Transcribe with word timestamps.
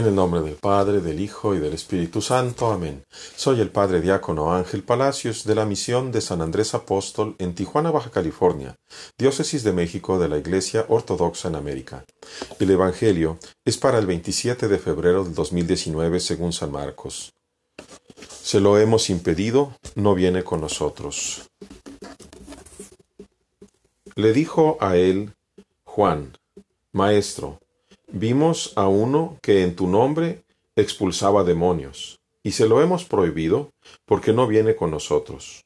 En 0.00 0.06
el 0.06 0.14
nombre 0.14 0.40
del 0.40 0.54
Padre, 0.54 1.02
del 1.02 1.20
Hijo 1.20 1.54
y 1.54 1.58
del 1.58 1.74
Espíritu 1.74 2.22
Santo. 2.22 2.72
Amén. 2.72 3.04
Soy 3.36 3.60
el 3.60 3.68
Padre 3.68 4.00
Diácono 4.00 4.54
Ángel 4.54 4.82
Palacios 4.82 5.44
de 5.44 5.54
la 5.54 5.66
misión 5.66 6.10
de 6.10 6.22
San 6.22 6.40
Andrés 6.40 6.72
Apóstol 6.72 7.36
en 7.38 7.54
Tijuana, 7.54 7.90
Baja 7.90 8.10
California, 8.10 8.76
Diócesis 9.18 9.62
de 9.62 9.74
México 9.74 10.18
de 10.18 10.30
la 10.30 10.38
Iglesia 10.38 10.86
Ortodoxa 10.88 11.48
en 11.48 11.56
América. 11.56 12.06
El 12.58 12.70
Evangelio 12.70 13.38
es 13.66 13.76
para 13.76 13.98
el 13.98 14.06
27 14.06 14.68
de 14.68 14.78
febrero 14.78 15.22
del 15.22 15.34
2019 15.34 16.18
según 16.20 16.54
San 16.54 16.72
Marcos. 16.72 17.34
Se 18.42 18.58
lo 18.58 18.78
hemos 18.78 19.10
impedido, 19.10 19.76
no 19.96 20.14
viene 20.14 20.44
con 20.44 20.62
nosotros. 20.62 21.50
Le 24.14 24.32
dijo 24.32 24.78
a 24.80 24.96
él 24.96 25.34
Juan, 25.84 26.38
Maestro, 26.90 27.60
Vimos 28.12 28.72
a 28.76 28.88
uno 28.88 29.38
que 29.40 29.62
en 29.62 29.76
tu 29.76 29.86
nombre 29.86 30.42
expulsaba 30.74 31.44
demonios, 31.44 32.18
y 32.42 32.52
se 32.52 32.68
lo 32.68 32.82
hemos 32.82 33.04
prohibido 33.04 33.70
porque 34.04 34.32
no 34.32 34.46
viene 34.46 34.74
con 34.74 34.90
nosotros. 34.90 35.64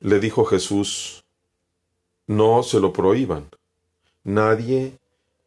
Le 0.00 0.18
dijo 0.18 0.44
Jesús, 0.44 1.24
no 2.26 2.62
se 2.62 2.80
lo 2.80 2.92
prohíban. 2.92 3.48
Nadie 4.24 4.98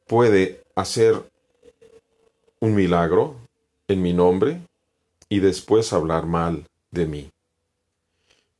puede 0.07 0.63
hacer 0.75 1.21
un 2.59 2.73
milagro 2.73 3.35
en 3.87 4.01
mi 4.01 4.13
nombre 4.13 4.61
y 5.27 5.39
después 5.39 5.91
hablar 5.93 6.25
mal 6.25 6.65
de 6.91 7.05
mí. 7.07 7.29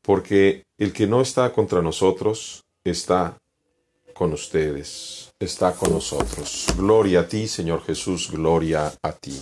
Porque 0.02 0.64
el 0.78 0.92
que 0.92 1.08
no 1.08 1.22
está 1.22 1.54
contra 1.54 1.82
nosotros 1.82 2.64
está 2.84 3.38
con 4.14 4.34
ustedes, 4.34 5.34
está 5.40 5.74
con 5.74 5.92
nosotros. 5.94 6.68
Gloria 6.78 7.22
a 7.22 7.28
ti, 7.28 7.48
Señor 7.48 7.84
Jesús, 7.84 8.30
gloria 8.32 8.94
a 9.02 9.12
ti. 9.12 9.40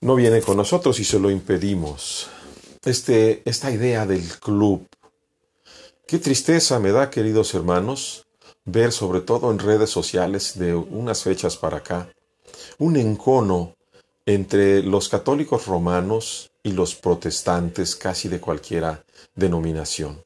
No 0.00 0.14
viene 0.14 0.42
con 0.42 0.56
nosotros 0.56 1.00
y 1.00 1.04
se 1.04 1.18
lo 1.18 1.30
impedimos. 1.30 2.28
Este, 2.84 3.42
esta 3.44 3.70
idea 3.70 4.06
del 4.06 4.26
club. 4.38 4.86
Qué 6.06 6.18
tristeza 6.18 6.78
me 6.78 6.92
da, 6.92 7.10
queridos 7.10 7.54
hermanos, 7.54 8.26
ver 8.64 8.92
sobre 8.92 9.20
todo 9.20 9.50
en 9.50 9.58
redes 9.58 9.90
sociales 9.90 10.58
de 10.58 10.74
unas 10.74 11.22
fechas 11.22 11.56
para 11.56 11.78
acá, 11.78 12.08
un 12.78 12.96
encono 12.96 13.74
entre 14.26 14.82
los 14.82 15.08
católicos 15.08 15.66
romanos 15.66 16.50
y 16.62 16.72
los 16.72 16.96
protestantes 16.96 17.94
casi 17.94 18.28
de 18.28 18.40
cualquiera 18.40 19.04
denominación. 19.34 20.25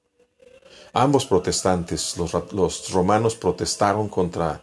Ambos 0.93 1.27
protestantes, 1.27 2.17
los, 2.17 2.91
romanos 2.91 3.37
protestaron 3.37 4.09
contra 4.09 4.63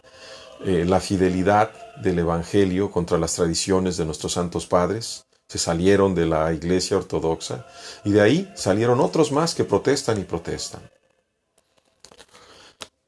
eh, 0.64 0.84
la 0.86 1.00
fidelidad 1.00 1.70
del 2.02 2.18
Evangelio, 2.18 2.90
contra 2.90 3.18
las 3.18 3.34
tradiciones 3.34 3.96
de 3.96 4.04
nuestros 4.04 4.32
santos 4.32 4.66
padres, 4.66 5.24
se 5.48 5.58
salieron 5.58 6.14
de 6.14 6.26
la 6.26 6.52
iglesia 6.52 6.98
ortodoxa 6.98 7.66
y 8.04 8.12
de 8.12 8.20
ahí 8.20 8.52
salieron 8.54 9.00
otros 9.00 9.32
más 9.32 9.54
que 9.54 9.64
protestan 9.64 10.20
y 10.20 10.24
protestan. 10.24 10.82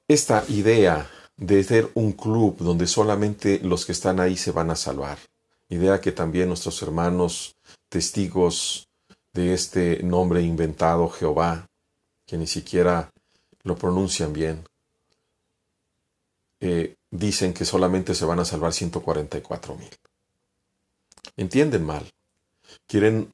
Esta 0.08 0.42
idea 0.48 1.08
de 1.36 1.62
ser 1.62 1.90
un 1.94 2.12
club 2.12 2.56
donde 2.58 2.86
solamente 2.86 3.60
los 3.62 3.84
que 3.84 3.92
están 3.92 4.20
ahí 4.20 4.36
se 4.36 4.52
van 4.52 4.70
a 4.70 4.76
salvar, 4.76 5.18
idea 5.68 6.00
que 6.00 6.12
también 6.12 6.48
nuestros 6.48 6.82
hermanos 6.82 7.56
testigos 7.88 8.88
de 9.32 9.54
este 9.54 10.02
nombre 10.02 10.42
inventado 10.42 11.08
Jehová 11.08 11.69
que 12.30 12.38
ni 12.38 12.46
siquiera 12.46 13.10
lo 13.64 13.74
pronuncian 13.74 14.32
bien, 14.32 14.64
eh, 16.60 16.94
dicen 17.10 17.52
que 17.52 17.64
solamente 17.64 18.14
se 18.14 18.24
van 18.24 18.38
a 18.38 18.44
salvar 18.44 18.72
144 18.72 19.74
mil. 19.74 19.90
Entienden 21.36 21.84
mal. 21.84 22.08
Quieren 22.86 23.32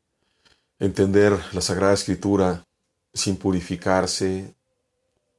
entender 0.78 1.38
la 1.52 1.60
Sagrada 1.60 1.92
Escritura 1.92 2.64
sin 3.12 3.36
purificarse, 3.36 4.54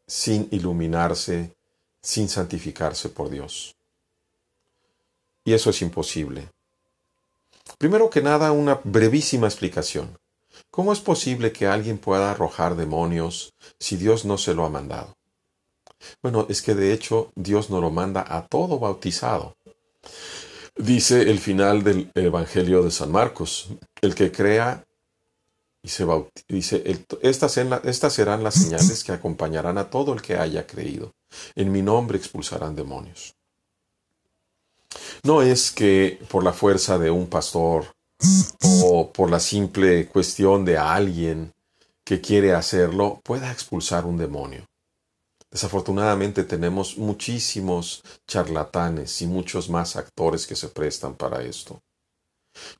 sin 0.06 0.48
iluminarse, 0.52 1.56
sin 2.00 2.30
santificarse 2.30 3.10
por 3.10 3.32
Dios. 3.32 3.76
Y 5.44 5.54
eso 5.54 5.72
es 5.72 5.82
imposible. 5.82 6.48
Primero 7.80 8.12
que 8.12 8.22
nada, 8.22 8.52
una 8.52 8.80
brevísima 8.84 9.48
explicación. 9.48 10.16
¿Cómo 10.78 10.94
es 10.94 11.00
posible 11.00 11.52
que 11.52 11.66
alguien 11.66 11.98
pueda 11.98 12.30
arrojar 12.30 12.76
demonios 12.76 13.56
si 13.80 13.98
Dios 13.98 14.26
no 14.26 14.38
se 14.38 14.54
lo 14.54 14.64
ha 14.64 14.70
mandado? 14.70 15.18
Bueno, 16.22 16.46
es 16.50 16.62
que 16.62 16.76
de 16.76 16.94
hecho 16.94 17.32
Dios 17.34 17.72
no 17.72 17.82
lo 17.82 17.90
manda 17.90 18.24
a 18.24 18.46
todo 18.46 18.78
bautizado. 18.78 19.58
Dice 20.76 21.32
el 21.32 21.40
final 21.40 21.84
del 21.84 22.12
Evangelio 22.14 22.84
de 22.84 22.92
San 22.92 23.12
Marcos, 23.12 23.70
el 24.02 24.14
que 24.14 24.32
crea 24.32 24.86
y 25.82 25.90
se 25.90 26.06
dice, 26.48 26.84
estas, 27.24 27.58
estas 27.58 28.14
serán 28.14 28.44
las 28.44 28.54
señales 28.54 29.04
que 29.04 29.14
acompañarán 29.14 29.80
a 29.80 29.90
todo 29.90 30.14
el 30.14 30.22
que 30.22 30.38
haya 30.38 30.68
creído. 30.68 31.16
En 31.56 31.72
mi 31.72 31.82
nombre 31.82 32.20
expulsarán 32.20 32.76
demonios. 32.76 33.34
No 35.24 35.42
es 35.42 35.72
que 35.72 36.20
por 36.30 36.44
la 36.44 36.54
fuerza 36.54 37.00
de 37.00 37.10
un 37.10 37.26
pastor 37.26 37.97
o 38.62 39.12
por 39.12 39.30
la 39.30 39.40
simple 39.40 40.08
cuestión 40.08 40.66
de 40.66 40.78
alguien 40.78 41.54
que 42.04 42.22
quiere 42.22 42.54
hacerlo 42.54 43.20
pueda 43.24 43.52
expulsar 43.52 44.06
un 44.06 44.18
demonio. 44.18 44.66
Desafortunadamente 45.52 46.44
tenemos 46.44 46.98
muchísimos 46.98 48.04
charlatanes 48.28 49.22
y 49.22 49.28
muchos 49.28 49.70
más 49.70 49.96
actores 49.96 50.46
que 50.46 50.56
se 50.56 50.68
prestan 50.70 51.16
para 51.16 51.42
esto. 51.42 51.82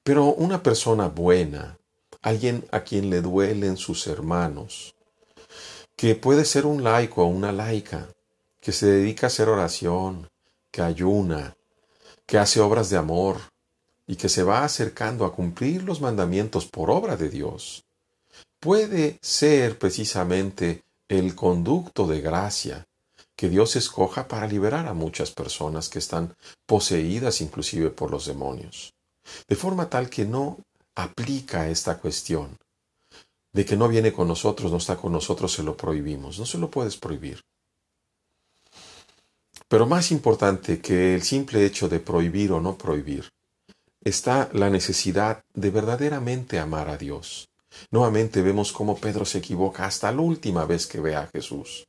Pero 0.04 0.34
una 0.34 0.62
persona 0.64 1.08
buena, 1.08 1.78
alguien 2.22 2.66
a 2.72 2.82
quien 2.82 3.10
le 3.10 3.22
duelen 3.22 3.78
sus 3.78 4.08
hermanos, 4.08 4.96
que 5.96 6.16
puede 6.16 6.46
ser 6.46 6.66
un 6.66 6.84
laico 6.84 7.24
o 7.24 7.28
una 7.28 7.52
laica, 7.52 8.10
que 8.60 8.72
se 8.72 8.88
dedica 8.88 9.28
a 9.28 9.30
hacer 9.30 9.50
oración, 9.50 10.30
que 10.72 10.82
ayuna, 10.82 11.56
que 12.26 12.38
hace 12.38 12.60
obras 12.60 12.90
de 12.90 12.98
amor, 12.98 13.38
y 14.08 14.16
que 14.16 14.30
se 14.30 14.44
va 14.44 14.64
acercando 14.64 15.26
a 15.26 15.34
cumplir 15.34 15.84
los 15.84 16.02
mandamientos 16.02 16.66
por 16.66 16.90
obra 16.90 17.18
de 17.18 17.30
Dios, 17.30 17.84
puede 18.60 19.20
ser 19.22 19.78
precisamente 19.78 20.84
el 21.10 21.36
conducto 21.36 22.08
de 22.08 22.22
gracia 22.22 22.88
que 23.36 23.50
Dios 23.50 23.76
escoja 23.76 24.28
para 24.28 24.48
liberar 24.48 24.88
a 24.88 24.94
muchas 24.94 25.32
personas 25.32 25.90
que 25.90 26.00
están 26.00 26.36
poseídas 26.66 27.42
inclusive 27.42 27.92
por 27.92 28.10
los 28.10 28.26
demonios. 28.26 28.94
De 29.48 29.56
forma 29.56 29.90
tal 29.90 30.10
que 30.10 30.26
no 30.26 30.58
aplica 30.96 31.70
esta 31.70 32.00
cuestión 32.00 32.58
de 33.54 33.66
que 33.66 33.76
no 33.76 33.88
viene 33.88 34.14
con 34.14 34.28
nosotros, 34.28 34.72
no 34.72 34.78
está 34.78 34.98
con 34.98 35.12
nosotros, 35.12 35.52
se 35.52 35.64
lo 35.64 35.76
prohibimos. 35.76 36.38
No 36.38 36.46
se 36.46 36.58
lo 36.58 36.70
puedes 36.70 36.98
prohibir. 36.98 37.42
Pero 39.68 39.86
más 39.86 40.12
importante 40.12 40.80
que 40.80 41.16
el 41.16 41.24
simple 41.24 41.66
hecho 41.66 41.90
de 41.90 42.00
prohibir 42.00 42.52
o 42.52 42.62
no 42.62 42.78
prohibir, 42.78 43.30
está 44.08 44.50
la 44.54 44.70
necesidad 44.70 45.44
de 45.54 45.70
verdaderamente 45.70 46.60
amar 46.60 46.90
a 46.90 46.98
Dios. 46.98 47.50
Nuevamente 47.92 48.42
vemos 48.42 48.72
cómo 48.72 48.98
Pedro 48.98 49.26
se 49.26 49.40
equivoca 49.40 49.86
hasta 49.86 50.12
la 50.12 50.22
última 50.22 50.66
vez 50.66 50.88
que 50.88 51.00
ve 51.00 51.16
a 51.16 51.28
Jesús. 51.28 51.88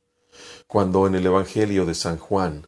Cuando 0.67 1.07
en 1.07 1.15
el 1.15 1.25
Evangelio 1.25 1.85
de 1.85 1.95
San 1.95 2.17
Juan 2.17 2.67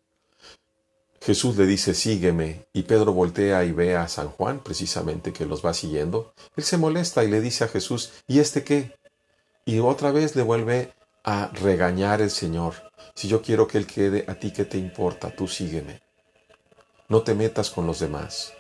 Jesús 1.22 1.56
le 1.56 1.67
dice 1.67 1.94
sígueme 1.94 2.66
y 2.73 2.81
Pedro 2.84 3.13
voltea 3.13 3.63
y 3.63 3.72
ve 3.72 3.95
a 3.95 4.07
San 4.07 4.29
Juan 4.29 4.59
precisamente 4.59 5.31
que 5.31 5.45
los 5.45 5.63
va 5.63 5.73
siguiendo, 5.73 6.34
él 6.56 6.63
se 6.63 6.78
molesta 6.78 7.23
y 7.23 7.29
le 7.29 7.41
dice 7.41 7.63
a 7.63 7.67
Jesús 7.67 8.11
¿y 8.28 8.40
este 8.40 8.63
qué? 8.63 8.95
Y 9.66 9.79
otra 9.79 10.11
vez 10.11 10.35
le 10.35 10.41
vuelve 10.41 10.94
a 11.23 11.51
regañar 11.53 12.22
el 12.22 12.31
Señor. 12.31 12.73
Si 13.13 13.28
yo 13.28 13.44
quiero 13.44 13.67
que 13.67 13.78
Él 13.78 13.85
quede, 13.85 14.25
a 14.28 14.35
ti 14.35 14.51
qué 14.51 14.66
te 14.66 14.79
importa, 14.79 15.29
tú 15.35 15.47
sígueme. 15.47 16.01
No 17.07 17.22
te 17.22 17.35
metas 17.35 17.69
con 17.69 17.85
los 17.85 17.99
demás. 17.99 18.53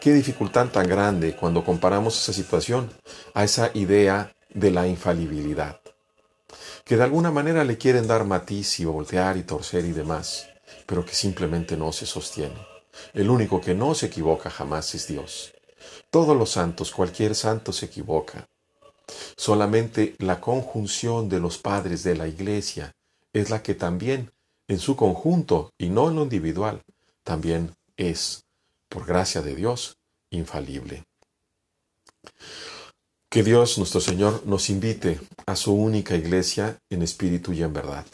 Qué 0.00 0.12
dificultad 0.12 0.68
tan 0.68 0.88
grande 0.88 1.36
cuando 1.36 1.64
comparamos 1.64 2.20
esa 2.20 2.32
situación 2.32 2.90
a 3.34 3.44
esa 3.44 3.70
idea 3.74 4.34
de 4.48 4.70
la 4.70 4.86
infalibilidad, 4.86 5.80
que 6.84 6.96
de 6.96 7.04
alguna 7.04 7.30
manera 7.30 7.64
le 7.64 7.78
quieren 7.78 8.06
dar 8.06 8.24
matiz 8.24 8.80
y 8.80 8.84
voltear 8.84 9.36
y 9.36 9.42
torcer 9.42 9.84
y 9.84 9.92
demás, 9.92 10.48
pero 10.86 11.04
que 11.04 11.14
simplemente 11.14 11.76
no 11.76 11.92
se 11.92 12.06
sostiene. 12.06 12.56
El 13.12 13.30
único 13.30 13.60
que 13.60 13.74
no 13.74 13.94
se 13.94 14.06
equivoca 14.06 14.50
jamás 14.50 14.94
es 14.94 15.06
Dios. 15.06 15.52
Todos 16.10 16.36
los 16.36 16.50
santos, 16.50 16.90
cualquier 16.90 17.34
santo 17.34 17.72
se 17.72 17.86
equivoca. 17.86 18.48
Solamente 19.36 20.16
la 20.18 20.40
conjunción 20.40 21.28
de 21.28 21.40
los 21.40 21.58
padres 21.58 22.02
de 22.02 22.16
la 22.16 22.28
Iglesia 22.28 22.92
es 23.32 23.50
la 23.50 23.62
que 23.62 23.74
también, 23.74 24.32
en 24.66 24.78
su 24.78 24.96
conjunto 24.96 25.70
y 25.78 25.88
no 25.88 26.08
en 26.08 26.16
lo 26.16 26.22
individual, 26.22 26.82
también 27.22 27.74
es 27.96 28.44
por 28.88 29.06
gracia 29.06 29.42
de 29.42 29.54
Dios, 29.54 29.98
infalible. 30.30 31.04
Que 33.30 33.42
Dios 33.42 33.78
nuestro 33.78 34.00
Señor 34.00 34.46
nos 34.46 34.70
invite 34.70 35.20
a 35.46 35.54
su 35.54 35.74
única 35.74 36.16
iglesia 36.16 36.78
en 36.90 37.02
espíritu 37.02 37.52
y 37.52 37.62
en 37.62 37.72
verdad. 37.72 38.06